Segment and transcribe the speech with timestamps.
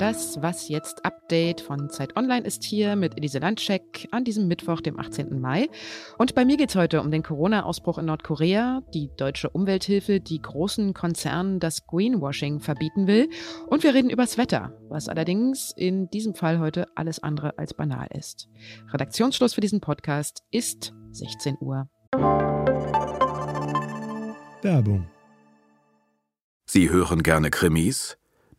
[0.00, 4.80] Das Was jetzt Update von Zeit Online ist hier mit Elise Landcheck an diesem Mittwoch,
[4.80, 5.38] dem 18.
[5.38, 5.68] Mai.
[6.16, 10.40] Und bei mir geht es heute um den Corona-Ausbruch in Nordkorea, die deutsche Umwelthilfe, die
[10.40, 13.28] großen Konzernen das Greenwashing verbieten will.
[13.66, 18.08] Und wir reden übers Wetter, was allerdings in diesem Fall heute alles andere als banal
[18.16, 18.48] ist.
[18.94, 21.90] Redaktionsschluss für diesen Podcast ist 16 Uhr.
[24.62, 25.10] Werbung.
[26.64, 28.16] Sie hören gerne Krimis?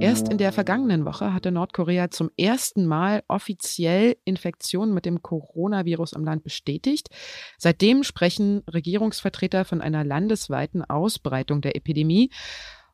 [0.00, 6.12] Erst in der vergangenen Woche hatte Nordkorea zum ersten Mal offiziell Infektionen mit dem Coronavirus
[6.12, 7.08] im Land bestätigt.
[7.58, 12.30] Seitdem sprechen Regierungsvertreter von einer landesweiten Ausbreitung der Epidemie.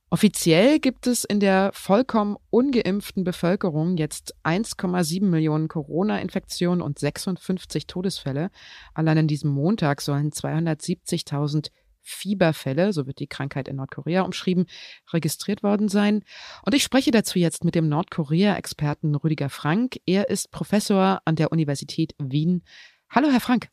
[0.08, 8.50] Offiziell gibt es in der vollkommen ungeimpften Bevölkerung jetzt 1,7 Millionen Corona-Infektionen und 56 Todesfälle.
[8.94, 11.69] Allein an diesem Montag sollen 270.000
[12.05, 14.66] Fieberfälle, so wird die Krankheit in Nordkorea umschrieben,
[15.12, 16.22] registriert worden sein.
[16.64, 19.97] Und ich spreche dazu jetzt mit dem Nordkorea-Experten Rüdiger Frank.
[20.06, 22.62] Er ist Professor an der Universität Wien.
[23.10, 23.69] Hallo, Herr Frank.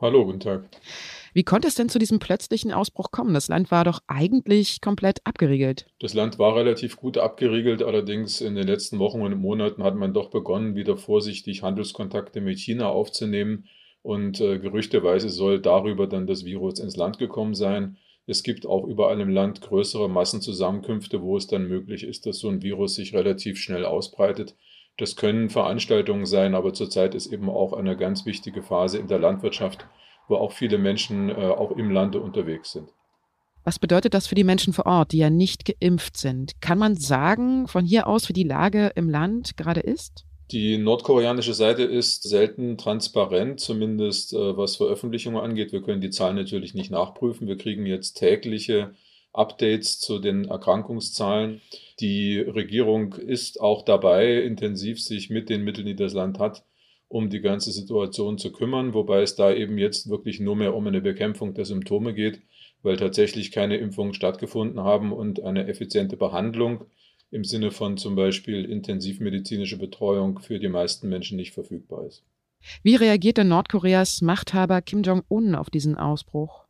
[0.00, 0.68] Hallo, guten Tag.
[1.34, 3.32] Wie konnte es denn zu diesem plötzlichen Ausbruch kommen?
[3.32, 5.86] Das Land war doch eigentlich komplett abgeriegelt.
[6.00, 10.12] Das Land war relativ gut abgeriegelt, allerdings in den letzten Wochen und Monaten hat man
[10.12, 13.66] doch begonnen, wieder vorsichtig Handelskontakte mit China aufzunehmen
[14.04, 17.96] und äh, gerüchteweise soll darüber dann das Virus ins Land gekommen sein.
[18.26, 22.50] Es gibt auch überall im Land größere Massenzusammenkünfte, wo es dann möglich ist, dass so
[22.50, 24.54] ein Virus sich relativ schnell ausbreitet.
[24.98, 29.18] Das können Veranstaltungen sein, aber zurzeit ist eben auch eine ganz wichtige Phase in der
[29.18, 29.86] Landwirtschaft,
[30.28, 32.90] wo auch viele Menschen äh, auch im Lande unterwegs sind.
[33.64, 36.60] Was bedeutet das für die Menschen vor Ort, die ja nicht geimpft sind?
[36.60, 40.26] Kann man sagen von hier aus, wie die Lage im Land gerade ist?
[40.50, 45.72] Die nordkoreanische Seite ist selten transparent, zumindest äh, was Veröffentlichungen angeht.
[45.72, 47.48] Wir können die Zahlen natürlich nicht nachprüfen.
[47.48, 48.94] Wir kriegen jetzt tägliche
[49.32, 51.62] Updates zu den Erkrankungszahlen.
[51.98, 56.64] Die Regierung ist auch dabei, intensiv sich mit den Mitteln, die das Land hat,
[57.08, 60.86] um die ganze Situation zu kümmern, wobei es da eben jetzt wirklich nur mehr um
[60.86, 62.42] eine Bekämpfung der Symptome geht,
[62.82, 66.84] weil tatsächlich keine Impfungen stattgefunden haben und eine effiziente Behandlung
[67.30, 72.22] im Sinne von zum Beispiel intensivmedizinische Betreuung für die meisten Menschen nicht verfügbar ist.
[72.82, 76.64] Wie reagiert denn Nordkoreas Machthaber Kim Jong-un auf diesen Ausbruch?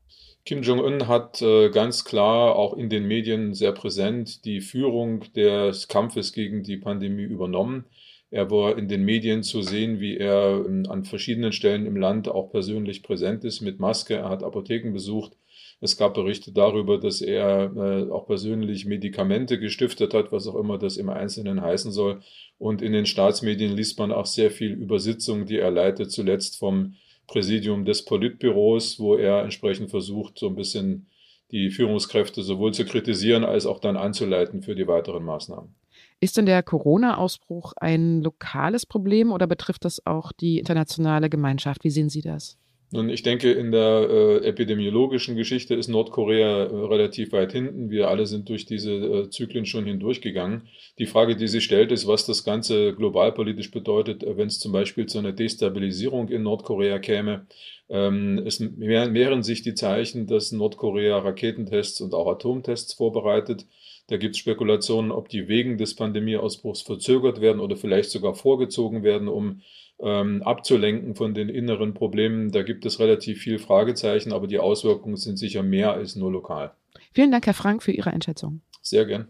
[0.45, 5.89] Kim Jong-un hat äh, ganz klar auch in den Medien sehr präsent die Führung des
[5.89, 7.87] Kampfes gegen die Pandemie übernommen.
[8.31, 12.29] Er war in den Medien zu sehen, wie er ähm, an verschiedenen Stellen im Land
[12.29, 14.17] auch persönlich präsent ist mit Maske.
[14.17, 15.37] Er hat Apotheken besucht.
[15.85, 20.79] Es gab Berichte darüber, dass er äh, auch persönlich Medikamente gestiftet hat, was auch immer
[20.79, 22.23] das im Einzelnen heißen soll.
[22.57, 26.59] Und in den Staatsmedien liest man auch sehr viel über Sitzungen, die er leitet, zuletzt
[26.59, 26.95] vom
[27.27, 31.11] Präsidium des Politbüros, wo er entsprechend versucht, so ein bisschen
[31.51, 35.75] die Führungskräfte sowohl zu kritisieren als auch dann anzuleiten für die weiteren Maßnahmen.
[36.19, 41.85] Ist denn der Corona-Ausbruch ein lokales Problem oder betrifft das auch die internationale Gemeinschaft?
[41.85, 42.57] Wie sehen Sie das?
[42.95, 47.91] Nun, ich denke, in der äh, epidemiologischen Geschichte ist Nordkorea äh, relativ weit hinten.
[47.91, 50.69] Wir alle sind durch diese äh, Zyklen schon hindurchgegangen.
[51.01, 54.71] Die Frage, die sich stellt, ist, was das Ganze globalpolitisch bedeutet, äh, wenn es zum
[54.71, 57.49] Beispiel zu einer Destabilisierung in Nordkorea käme.
[57.89, 63.67] Ähm, es mehren sich die Zeichen, dass Nordkorea Raketentests und auch Atomtests vorbereitet.
[64.07, 69.03] Da gibt es Spekulationen, ob die wegen des Pandemieausbruchs verzögert werden oder vielleicht sogar vorgezogen
[69.03, 69.63] werden, um
[70.01, 72.51] ähm, abzulenken von den inneren Problemen.
[72.51, 76.73] Da gibt es relativ viel Fragezeichen, aber die Auswirkungen sind sicher mehr als nur lokal.
[77.13, 78.61] Vielen Dank, Herr Frank, für Ihre Einschätzung.
[78.83, 79.29] Sehr gern.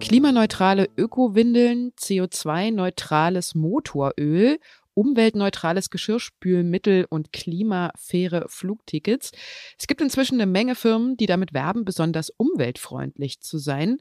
[0.00, 4.58] Klimaneutrale Ökowindeln, CO2-neutrales Motoröl,
[4.94, 9.32] umweltneutrales Geschirrspülmittel und klimafaire Flugtickets.
[9.78, 13.98] Es gibt inzwischen eine Menge Firmen, die damit werben, besonders umweltfreundlich zu sein.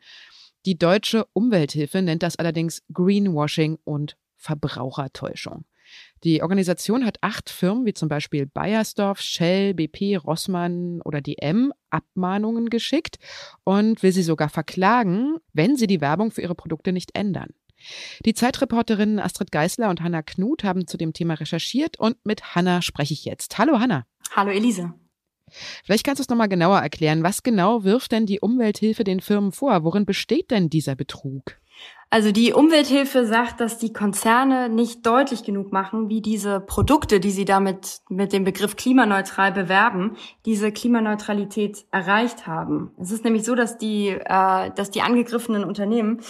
[0.66, 5.66] Die deutsche Umwelthilfe nennt das allerdings Greenwashing und Verbrauchertäuschung.
[6.24, 12.70] Die Organisation hat acht Firmen wie zum Beispiel Bayersdorf, Shell, BP, Rossmann oder DM Abmahnungen
[12.70, 13.18] geschickt
[13.64, 17.50] und will sie sogar verklagen, wenn sie die Werbung für ihre Produkte nicht ändern.
[18.26, 22.82] Die Zeitreporterinnen Astrid Geisler und Hanna Knut haben zu dem Thema recherchiert und mit Hanna
[22.82, 23.58] spreche ich jetzt.
[23.58, 24.06] Hallo Hanna.
[24.36, 24.94] Hallo Elise.
[25.84, 27.24] Vielleicht kannst du es nochmal genauer erklären.
[27.24, 29.84] Was genau wirft denn die Umwelthilfe den Firmen vor?
[29.84, 31.58] Worin besteht denn dieser Betrug?
[32.12, 37.30] Also die Umwelthilfe sagt, dass die Konzerne nicht deutlich genug machen, wie diese Produkte, die
[37.30, 42.92] sie damit mit dem Begriff klimaneutral bewerben, diese Klimaneutralität erreicht haben.
[43.00, 46.22] Es ist nämlich so, dass die, äh, dass die angegriffenen Unternehmen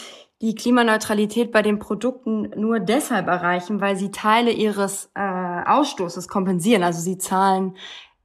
[0.42, 5.22] die Klimaneutralität bei den Produkten nur deshalb erreichen, weil sie Teile ihres äh,
[5.66, 6.84] Ausstoßes kompensieren.
[6.84, 7.76] Also sie zahlen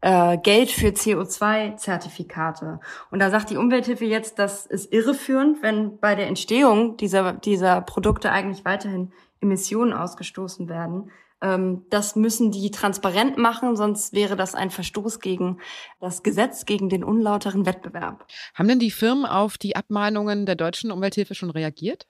[0.05, 2.79] äh, Geld für CO2-Zertifikate.
[3.11, 7.81] Und da sagt die Umwelthilfe jetzt, das ist irreführend, wenn bei der Entstehung dieser, dieser
[7.81, 11.11] Produkte eigentlich weiterhin Emissionen ausgestoßen werden.
[11.41, 15.59] Ähm, das müssen die transparent machen, sonst wäre das ein Verstoß gegen
[16.01, 18.27] das Gesetz, gegen den unlauteren Wettbewerb.
[18.53, 22.07] Haben denn die Firmen auf die Abmahnungen der deutschen Umwelthilfe schon reagiert?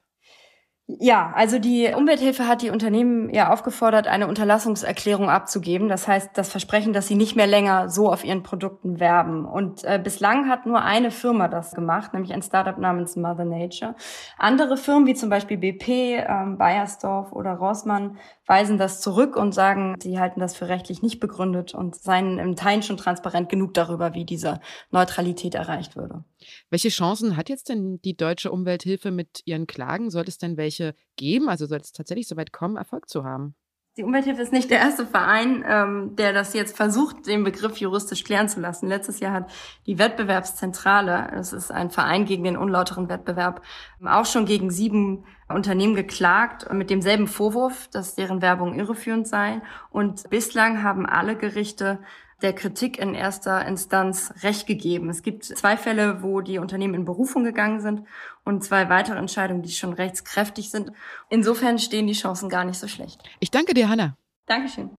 [0.87, 5.89] Ja, also die Umwelthilfe hat die Unternehmen ja aufgefordert, eine Unterlassungserklärung abzugeben.
[5.89, 9.47] Das heißt, das Versprechen, dass sie nicht mehr länger so auf ihren Produkten werben.
[9.47, 13.95] Und äh, bislang hat nur eine Firma das gemacht, nämlich ein Startup namens Mother Nature.
[14.37, 15.89] Andere Firmen wie zum Beispiel BP,
[16.29, 21.19] ähm, Bayersdorf oder Rossmann weisen das zurück und sagen, sie halten das für rechtlich nicht
[21.19, 24.61] begründet und seien im Teilen schon transparent genug darüber, wie diese
[24.91, 26.25] Neutralität erreicht würde.
[26.69, 30.11] Welche Chancen hat jetzt denn die deutsche Umwelthilfe mit ihren Klagen?
[30.11, 30.74] Sollte es denn welche
[31.17, 31.49] geben?
[31.49, 33.55] Also soll es tatsächlich so weit kommen, Erfolg zu haben?
[33.97, 38.25] Die Umwelthilfe ist nicht der erste Verein, ähm, der das jetzt versucht, den Begriff juristisch
[38.25, 38.89] klären zu lassen.
[38.89, 39.53] Letztes Jahr hat
[39.87, 43.63] die Wettbewerbszentrale, das ist ein Verein gegen den unlauteren Wettbewerb,
[44.05, 49.61] auch schon gegen sieben Unternehmen geklagt mit demselben Vorwurf, dass deren Werbung irreführend sei.
[49.91, 52.01] Und bislang haben alle Gerichte
[52.43, 55.09] der Kritik in erster Instanz Recht gegeben.
[55.11, 58.03] Es gibt zwei Fälle, wo die Unternehmen in Berufung gegangen sind
[58.45, 60.93] und zwei weitere Entscheidungen, die schon rechtskräftig sind.
[61.31, 63.23] Insofern stehen die Chancen gar nicht so schlecht.
[63.41, 64.17] Ich danke dir, Hanna.
[64.47, 64.91] Dankeschön.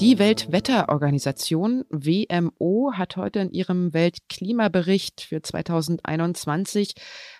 [0.00, 6.94] Die Weltwetterorganisation WMO hat heute in ihrem Weltklimabericht für 2021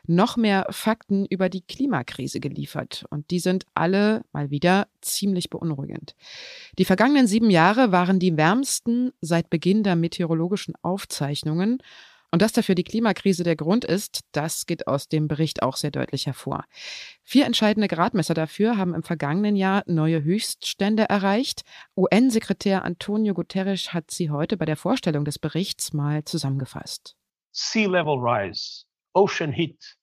[0.06, 3.05] noch mehr Fakten über die Klimakrise geliefert.
[3.11, 6.14] Und die sind alle mal wieder ziemlich beunruhigend.
[6.79, 11.82] Die vergangenen sieben Jahre waren die wärmsten seit Beginn der meteorologischen Aufzeichnungen.
[12.31, 15.90] Und dass dafür die Klimakrise der Grund ist, das geht aus dem Bericht auch sehr
[15.90, 16.64] deutlich hervor.
[17.23, 21.62] Vier entscheidende Gradmesser dafür haben im vergangenen Jahr neue Höchststände erreicht.
[21.96, 27.17] UN-Sekretär Antonio Guterres hat sie heute bei der Vorstellung des Berichts mal zusammengefasst.
[27.52, 28.84] Sea level rise,
[29.14, 29.96] ocean heat,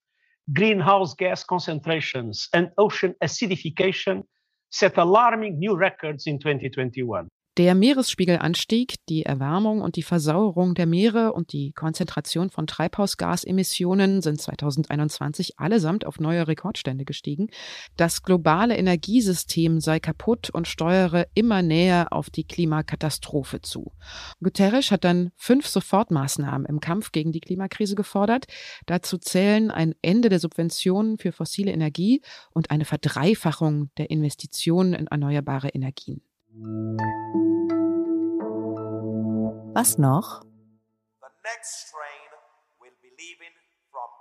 [0.54, 4.24] greenhouse gas concentrations and ocean acidification
[4.70, 7.30] set alarming new records in 2021.
[7.58, 14.42] Der Meeresspiegelanstieg, die Erwärmung und die Versauerung der Meere und die Konzentration von Treibhausgasemissionen sind
[14.42, 17.50] 2021 allesamt auf neue Rekordstände gestiegen.
[17.96, 23.92] Das globale Energiesystem sei kaputt und steuere immer näher auf die Klimakatastrophe zu.
[24.42, 28.48] Guterres hat dann fünf Sofortmaßnahmen im Kampf gegen die Klimakrise gefordert.
[28.88, 35.06] Dazu zählen ein Ende der Subventionen für fossile Energie und eine Verdreifachung der Investitionen in
[35.06, 36.24] erneuerbare Energien.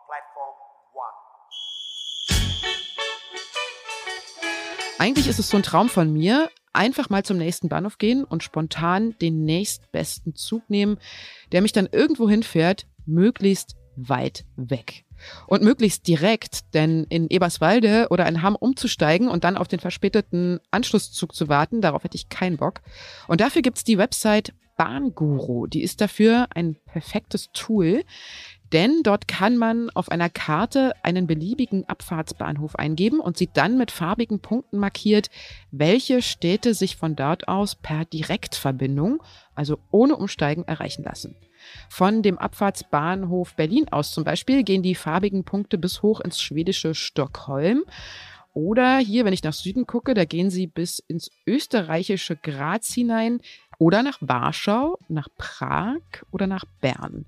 [0.06, 0.56] Platform
[0.94, 1.12] one.
[4.99, 8.43] Eigentlich ist es so ein Traum von mir, einfach mal zum nächsten Bahnhof gehen und
[8.43, 10.99] spontan den nächstbesten Zug nehmen,
[11.52, 15.04] der mich dann irgendwo hinfährt, möglichst weit weg.
[15.47, 20.61] Und möglichst direkt, denn in Eberswalde oder in Hamm umzusteigen und dann auf den verspäteten
[20.71, 22.80] Anschlusszug zu warten, darauf hätte ich keinen Bock.
[23.28, 25.68] Und dafür gibt's die Website Bahnguru.
[25.68, 28.02] Die ist dafür ein perfektes Tool,
[28.72, 33.92] denn dort kann man auf einer Karte einen beliebigen Abfahrtsbahnhof eingeben und sieht dann mit
[33.92, 35.30] farbigen Punkten markiert,
[35.70, 39.22] welche Städte sich von dort aus per Direktverbindung,
[39.54, 41.36] also ohne Umsteigen, erreichen lassen.
[41.88, 46.94] Von dem Abfahrtsbahnhof Berlin aus zum Beispiel gehen die farbigen Punkte bis hoch ins schwedische
[46.94, 47.84] Stockholm.
[48.52, 53.40] Oder hier, wenn ich nach Süden gucke, da gehen sie bis ins österreichische Graz hinein
[53.79, 56.00] oder nach Warschau, nach Prag
[56.31, 57.26] oder nach Bern.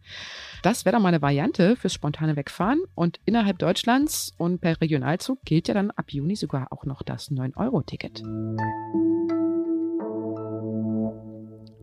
[0.63, 2.83] Das wäre doch mal eine Variante fürs spontane Wegfahren.
[2.95, 7.31] Und innerhalb Deutschlands und per Regionalzug gilt ja dann ab Juni sogar auch noch das
[7.31, 8.23] 9-Euro-Ticket.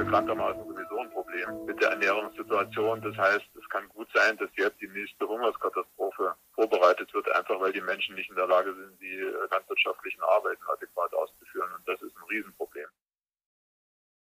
[0.07, 3.01] Bekanntermaßen sowieso ein Problem mit der Ernährungssituation.
[3.01, 7.73] Das heißt, es kann gut sein, dass jetzt die nächste Hungerskatastrophe vorbereitet wird, einfach weil
[7.73, 9.19] die Menschen nicht in der Lage sind, die
[9.51, 11.69] landwirtschaftlichen Arbeiten adäquat auszuführen.
[11.77, 12.87] Und das ist ein Riesenproblem.